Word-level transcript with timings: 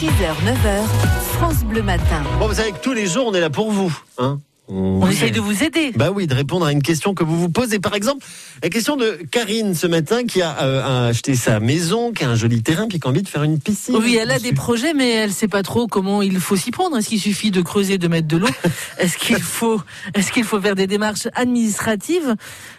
6h, 0.00 0.08
9h, 0.08 0.86
France 1.34 1.62
Bleu 1.62 1.82
Matin. 1.82 2.22
Bon, 2.38 2.46
vous 2.46 2.54
savez 2.54 2.72
que 2.72 2.78
tous 2.78 2.94
les 2.94 3.06
jours, 3.06 3.26
on 3.26 3.34
est 3.34 3.40
là 3.40 3.50
pour 3.50 3.70
vous. 3.70 3.94
Hein 4.16 4.40
On 4.72 5.08
essaye 5.08 5.32
de 5.32 5.40
vous 5.40 5.64
aider. 5.64 5.92
Bah 5.96 6.10
oui, 6.14 6.26
de 6.26 6.34
répondre 6.34 6.64
à 6.64 6.72
une 6.72 6.82
question 6.82 7.14
que 7.14 7.24
vous 7.24 7.38
vous 7.38 7.48
posez. 7.48 7.80
Par 7.80 7.94
exemple, 7.94 8.24
la 8.62 8.68
question 8.68 8.96
de 8.96 9.18
Karine 9.30 9.74
ce 9.74 9.86
matin 9.86 10.24
qui 10.24 10.42
a 10.42 10.62
euh, 10.62 11.08
acheté 11.08 11.34
sa 11.34 11.58
maison, 11.60 12.12
qui 12.12 12.24
a 12.24 12.30
un 12.30 12.36
joli 12.36 12.62
terrain, 12.62 12.86
puis 12.88 13.00
qui 13.00 13.06
a 13.06 13.10
envie 13.10 13.22
de 13.22 13.28
faire 13.28 13.42
une 13.42 13.58
piscine. 13.58 13.96
Oui, 13.96 14.16
elle 14.20 14.30
a 14.30 14.38
des 14.38 14.52
projets, 14.52 14.94
mais 14.94 15.10
elle 15.10 15.32
sait 15.32 15.48
pas 15.48 15.62
trop 15.62 15.86
comment 15.86 16.22
il 16.22 16.38
faut 16.38 16.56
s'y 16.56 16.70
prendre. 16.70 16.96
Est-ce 16.96 17.08
qu'il 17.08 17.20
suffit 17.20 17.50
de 17.50 17.62
creuser, 17.62 17.98
de 17.98 18.06
mettre 18.08 18.28
de 18.28 18.36
l'eau 18.36 18.48
Est-ce 18.98 19.16
qu'il 19.18 19.40
faut, 19.40 19.80
est-ce 20.14 20.30
qu'il 20.30 20.44
faut 20.44 20.60
faire 20.60 20.76
des 20.76 20.86
démarches 20.86 21.26
administratives 21.34 22.36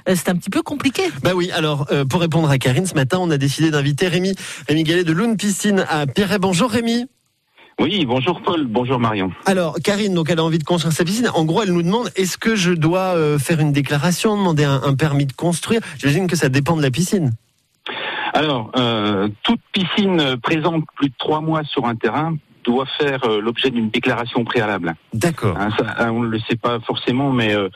Euh, 0.08 0.16
C'est 0.16 0.30
un 0.30 0.36
petit 0.36 0.50
peu 0.50 0.62
compliqué. 0.62 1.04
Bah 1.24 1.32
oui, 1.36 1.52
alors 1.52 1.88
euh, 1.92 2.06
pour 2.06 2.22
répondre 2.22 2.50
à 2.50 2.58
Karine 2.58 2.86
ce 2.86 2.96
matin, 2.96 3.18
on 3.20 3.30
a 3.32 3.38
décidé 3.38 3.70
d'inviter 3.72 4.08
Rémi, 4.08 4.34
Rémi 4.68 4.84
Gallet 4.84 5.04
de 5.04 5.12
Loon 5.12 5.36
Piscine 5.36 5.86
à 5.90 6.08
Pierret. 6.08 6.40
Bonjour 6.40 6.70
Rémi. 6.70 7.06
Oui, 7.82 8.06
bonjour 8.06 8.42
Paul, 8.42 8.68
bonjour 8.68 9.00
Marion. 9.00 9.32
Alors 9.48 9.78
Karine, 9.84 10.14
donc 10.14 10.30
elle 10.30 10.38
a 10.38 10.44
envie 10.44 10.60
de 10.60 10.64
construire 10.64 10.94
sa 10.94 11.04
piscine. 11.04 11.30
En 11.34 11.46
gros, 11.46 11.64
elle 11.64 11.74
nous 11.74 11.82
demande 11.82 12.12
est-ce 12.16 12.38
que 12.38 12.56
je 12.56 12.74
dois 12.74 13.16
euh, 13.16 13.40
faire 13.40 13.60
une 13.60 13.72
déclaration, 13.72 14.38
demander 14.38 14.66
un, 14.66 14.82
un 14.84 14.94
permis 14.94 15.26
de 15.26 15.34
construire? 15.34 15.82
J'imagine 15.98 16.28
que 16.28 16.36
ça 16.36 16.48
dépend 16.48 16.78
de 16.78 16.84
la 16.84 16.92
piscine. 16.92 17.32
Alors, 18.34 18.72
euh, 18.78 19.30
toute 19.42 19.62
piscine 19.72 20.38
présente 20.44 20.84
plus 20.96 21.10
de 21.10 21.14
trois 21.18 21.42
mois 21.42 21.64
sur 21.64 21.86
un 21.86 21.96
terrain 21.96 22.38
doit 22.64 22.86
faire 23.00 23.24
euh, 23.24 23.42
l'objet 23.42 23.72
d'une 23.72 23.90
déclaration 23.90 24.44
préalable. 24.44 24.94
D'accord. 25.16 25.58
Hein, 25.60 25.70
hein, 25.98 26.12
on 26.12 26.22
ne 26.22 26.28
le 26.28 26.40
sait 26.48 26.58
pas 26.58 26.80
forcément, 26.82 27.32
mais 27.32 27.56
euh, 27.56 27.70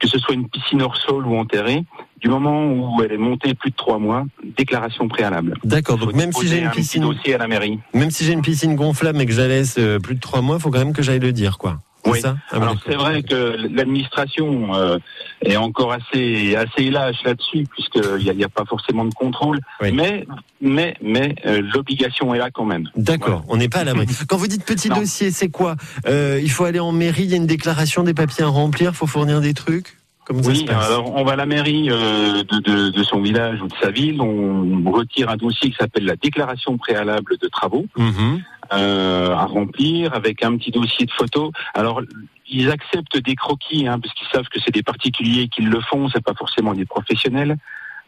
que 0.00 0.08
ce 0.08 0.18
soit 0.18 0.34
une 0.34 0.48
piscine 0.48 0.82
hors 0.82 0.96
sol 0.96 1.26
ou 1.26 1.36
enterrée, 1.36 1.84
du 2.20 2.28
moment 2.28 2.66
où 2.72 3.02
elle 3.02 3.12
est 3.12 3.18
montée 3.18 3.54
plus 3.54 3.70
de 3.70 3.76
trois 3.76 3.98
mois, 3.98 4.24
déclaration 4.56 5.08
préalable. 5.08 5.54
D'accord. 5.64 5.98
Donc 5.98 6.14
même 6.14 6.32
si 6.32 6.48
j'ai 6.48 6.58
une 6.58 6.66
un 6.66 6.70
piscine, 6.70 7.02
dossier 7.02 7.34
à 7.34 7.38
la 7.38 7.46
mairie. 7.46 7.78
même 7.94 8.10
si 8.10 8.24
j'ai 8.24 8.32
une 8.32 8.42
piscine 8.42 8.74
gonflable 8.76 9.18
mais 9.18 9.26
que 9.26 9.32
je 9.32 9.40
la 9.40 9.48
laisse 9.48 9.76
euh, 9.78 9.98
plus 9.98 10.14
de 10.16 10.20
trois 10.20 10.40
mois, 10.40 10.56
il 10.56 10.62
faut 10.62 10.70
quand 10.70 10.78
même 10.78 10.92
que 10.92 11.02
j'aille 11.02 11.20
le 11.20 11.32
dire, 11.32 11.58
quoi. 11.58 11.78
Oui. 12.06 12.20
ça 12.20 12.36
Ah, 12.50 12.56
Alors 12.56 12.76
c'est 12.86 12.94
vrai 12.94 13.22
que 13.22 13.56
l'administration 13.70 14.74
euh, 14.74 14.98
est 15.42 15.56
encore 15.56 15.92
assez 15.92 16.56
assez 16.56 16.90
lâche 16.90 17.22
là-dessus 17.24 17.64
puisqu'il 17.70 18.22
n'y 18.24 18.30
a, 18.30 18.32
il 18.32 18.44
a 18.44 18.48
pas 18.48 18.64
forcément 18.64 19.04
de 19.04 19.14
contrôle, 19.14 19.58
Oui. 19.82 19.92
mais 19.92 20.26
mais 20.60 20.96
mais 21.02 21.34
euh, 21.46 21.62
l'obligation 21.74 22.34
est 22.34 22.38
là 22.38 22.50
quand 22.50 22.64
même. 22.64 22.88
D'accord, 22.96 23.44
on 23.48 23.56
n'est 23.56 23.68
pas 23.68 23.80
à 23.80 23.84
l'abri. 23.84 24.06
Quand 24.28 24.36
vous 24.36 24.46
dites 24.46 24.64
petit 24.64 24.88
Non. 24.88 24.96
dossier, 25.00 25.30
c'est 25.30 25.48
quoi 25.50 25.76
Euh, 26.06 26.40
Il 26.42 26.50
faut 26.50 26.64
aller 26.64 26.80
en 26.80 26.92
mairie, 26.92 27.24
il 27.24 27.30
y 27.30 27.34
a 27.34 27.36
une 27.36 27.46
déclaration, 27.46 28.02
des 28.02 28.14
papiers 28.14 28.44
à 28.44 28.48
remplir, 28.48 28.94
faut 28.94 29.06
fournir 29.06 29.40
des 29.40 29.54
trucs 29.54 29.96
se 30.30 30.48
Oui, 30.48 30.64
alors 30.68 31.12
on 31.16 31.24
va 31.24 31.32
à 31.32 31.36
la 31.36 31.44
mairie 31.46 31.88
euh, 31.90 32.44
de, 32.44 32.58
de, 32.60 32.90
de 32.90 33.02
son 33.02 33.20
village 33.20 33.60
ou 33.62 33.66
de 33.66 33.74
sa 33.82 33.90
ville, 33.90 34.20
on 34.20 34.88
retire 34.92 35.28
un 35.28 35.36
dossier 35.36 35.70
qui 35.70 35.76
s'appelle 35.76 36.04
la 36.04 36.14
déclaration 36.14 36.78
préalable 36.78 37.36
de 37.42 37.48
travaux 37.48 37.86
Mhm. 37.98 38.40
Euh, 38.72 39.32
à 39.32 39.44
remplir 39.46 40.14
avec 40.14 40.42
un 40.42 40.56
petit 40.56 40.70
dossier 40.70 41.06
de 41.06 41.12
photos. 41.12 41.50
Alors 41.74 42.02
ils 42.48 42.70
acceptent 42.70 43.18
des 43.18 43.36
croquis 43.36 43.86
hein, 43.86 43.98
parce 44.00 44.12
qu'ils 44.14 44.28
savent 44.28 44.48
que 44.48 44.58
c'est 44.64 44.74
des 44.74 44.82
particuliers 44.82 45.48
qui 45.48 45.62
le 45.62 45.80
font, 45.80 46.08
c'est 46.08 46.22
pas 46.24 46.34
forcément 46.34 46.74
des 46.74 46.86
professionnels. 46.86 47.56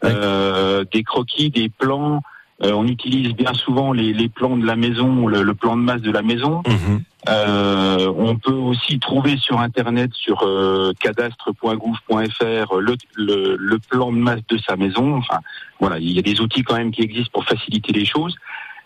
Euh, 0.03 0.83
des 0.91 1.03
croquis, 1.03 1.49
des 1.49 1.69
plans. 1.69 2.21
Euh, 2.61 2.71
on 2.73 2.85
utilise 2.87 3.33
bien 3.33 3.53
souvent 3.53 3.93
les, 3.93 4.13
les 4.13 4.29
plans 4.29 4.57
de 4.57 4.65
la 4.65 4.75
maison, 4.75 5.27
le, 5.27 5.43
le 5.43 5.53
plan 5.53 5.75
de 5.75 5.81
masse 5.81 6.01
de 6.01 6.11
la 6.11 6.21
maison. 6.21 6.61
Mhm. 6.67 7.03
Euh, 7.29 8.13
on 8.17 8.35
peut 8.35 8.51
aussi 8.51 8.99
trouver 8.99 9.37
sur 9.37 9.59
internet 9.59 10.11
sur 10.13 10.43
euh, 10.43 10.91
cadastre.gouv.fr 10.99 12.75
le, 12.79 12.95
le, 13.15 13.55
le 13.57 13.79
plan 13.79 14.11
de 14.11 14.17
masse 14.17 14.41
de 14.49 14.57
sa 14.57 14.75
maison. 14.75 15.15
Enfin, 15.17 15.39
voilà, 15.79 15.99
il 15.99 16.11
y 16.11 16.19
a 16.19 16.21
des 16.21 16.41
outils 16.41 16.63
quand 16.63 16.75
même 16.75 16.91
qui 16.91 17.01
existent 17.01 17.31
pour 17.31 17.45
faciliter 17.45 17.93
les 17.93 18.05
choses. 18.05 18.35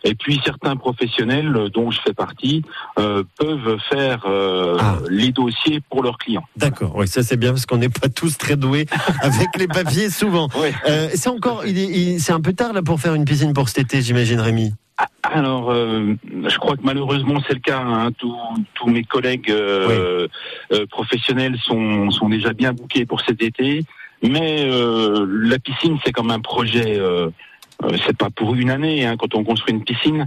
Et 0.04 0.14
puis 0.16 0.40
certains 0.46 0.76
professionnels, 0.76 1.54
euh, 1.56 1.70
dont 1.70 1.92
je 1.92 2.00
fais 2.06 2.14
partie, 2.14 2.62
euh, 3.00 3.24
peuvent 3.38 3.78
faire 3.90 4.24
euh, 4.26 4.78
Ah. 4.80 4.98
les 5.10 5.32
dossiers 5.32 5.82
pour 5.90 6.04
leurs 6.04 6.18
clients. 6.18 6.46
D'accord, 6.56 6.94
oui, 6.96 7.08
ça 7.08 7.24
c'est 7.24 7.38
bien 7.38 7.52
parce 7.52 7.66
qu'on 7.66 7.78
n'est 7.78 7.90
pas 7.90 8.08
tous 8.10 8.38
très 8.38 8.56
doués 8.56 8.86
avec 9.22 9.48
les 9.58 9.68
papiers 9.68 10.10
souvent. 10.10 10.48
Euh, 10.88 11.10
c'est 11.14 11.30
encore, 11.30 11.66
il 11.66 11.78
est, 11.78 11.86
il- 11.90 12.20
c'est 12.20 12.32
un 12.34 12.42
peu 12.42 12.54
tard 12.54 12.74
là 12.74 12.82
pour 12.82 13.00
faire 13.00 13.16
une 13.16 13.26
piscine 13.26 13.54
pour 13.54 13.70
cet 13.70 13.80
été, 13.80 14.02
j'imagine, 14.02 14.40
Rémi. 14.40 14.74
Alors, 15.24 15.72
euh, 15.72 16.16
je 16.48 16.58
crois 16.58 16.76
que 16.76 16.82
malheureusement 16.84 17.40
c'est 17.48 17.54
le 17.54 17.60
cas. 17.60 17.80
hein. 17.82 18.12
Tous, 18.18 18.36
tous 18.76 18.88
mes 18.90 19.04
collègues 19.04 19.52
euh, 19.52 20.28
euh, 20.74 20.86
professionnels 20.88 21.56
sont, 21.64 22.10
sont 22.12 22.30
déjà 22.30 22.54
bien 22.54 22.74
bookés 22.74 23.06
pour 23.06 23.22
cet 23.22 23.42
été. 23.44 23.84
Mais 24.24 24.68
la 24.68 25.60
piscine, 25.60 25.98
c'est 26.04 26.12
comme 26.12 26.32
un 26.32 26.40
projet. 26.40 27.00
Euh, 27.84 27.96
c'est 28.06 28.18
pas 28.18 28.30
pour 28.30 28.56
une 28.56 28.70
année. 28.70 29.06
Hein. 29.06 29.18
Quand 29.18 29.36
on 29.36 29.44
construit 29.44 29.74
une 29.74 29.84
piscine, 29.84 30.26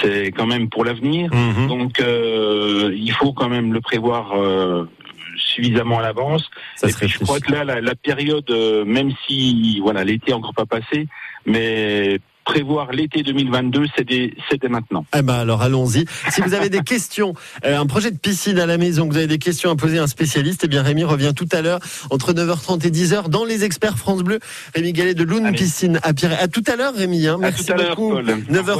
c'est 0.00 0.32
quand 0.32 0.46
même 0.46 0.68
pour 0.68 0.84
l'avenir. 0.84 1.30
Mhm. 1.32 1.68
Donc, 1.68 2.00
euh, 2.00 2.92
il 2.96 3.12
faut 3.12 3.32
quand 3.32 3.48
même 3.48 3.72
le 3.72 3.80
prévoir 3.80 4.32
euh, 4.32 4.88
suffisamment 5.36 5.98
à 5.98 6.02
l'avance. 6.02 6.48
Et 6.82 6.92
puis, 6.92 7.08
je 7.08 7.18
crois 7.18 7.40
que 7.40 7.52
là, 7.52 7.64
la, 7.64 7.80
la 7.80 7.94
période, 7.94 8.50
euh, 8.50 8.84
même 8.84 9.10
si 9.26 9.80
voilà, 9.80 10.04
l'été 10.04 10.32
encore 10.32 10.54
pas 10.54 10.66
passé, 10.66 11.06
mais 11.44 12.18
prévoir 12.56 12.90
l'été 12.90 13.22
2022, 13.22 13.84
c'est 13.94 14.04
dès, 14.08 14.32
maintenant. 14.70 15.04
Eh 15.14 15.20
ben 15.20 15.34
alors 15.34 15.60
allons-y. 15.60 16.06
Si 16.30 16.40
vous 16.40 16.54
avez 16.54 16.70
des 16.70 16.80
questions, 16.92 17.34
euh, 17.66 17.78
un 17.78 17.84
projet 17.84 18.10
de 18.10 18.16
piscine 18.16 18.58
à 18.58 18.64
la 18.64 18.78
maison, 18.78 19.06
que 19.06 19.12
vous 19.12 19.18
avez 19.18 19.26
des 19.26 19.36
questions 19.38 19.70
à 19.70 19.76
poser 19.76 19.98
à 19.98 20.04
un 20.04 20.06
spécialiste, 20.06 20.62
eh 20.64 20.68
bien 20.68 20.82
Rémi 20.82 21.04
revient 21.04 21.32
tout 21.36 21.48
à 21.52 21.60
l'heure 21.60 21.80
entre 22.10 22.32
9h30 22.32 22.86
et 22.86 22.90
10h 22.90 23.28
dans 23.28 23.44
les 23.44 23.64
experts 23.64 23.98
France 23.98 24.22
Bleu. 24.22 24.38
Rémi 24.74 24.94
Gallet 24.94 25.12
de 25.12 25.26
Allez. 25.30 25.52
Piscine 25.58 26.00
à 26.02 26.14
Pierre. 26.14 26.38
À 26.40 26.48
tout 26.48 26.62
à 26.66 26.76
l'heure 26.76 26.94
Rémi. 26.94 27.26
Hein. 27.26 27.34
À 27.34 27.38
Merci 27.38 27.66
tout 27.66 27.72
à 27.72 27.76
l'heure, 27.76 27.96
beaucoup. 27.96 28.14
Paul. 28.14 28.30
Au 28.30 28.52
9h30. 28.52 28.58
revoir. 28.58 28.78